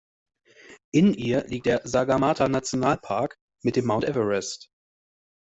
In 0.91 1.13
ihr 1.13 1.45
liegt 1.45 1.67
der 1.67 1.81
Sagarmatha-Nationalpark 1.83 3.37
mit 3.61 3.75
dem 3.75 3.85
Mount 3.85 4.03
Everest. 4.03 4.71